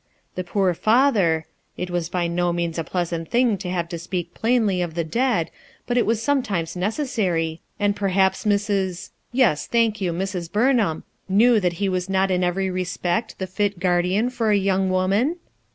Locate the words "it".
1.77-1.91, 5.95-6.07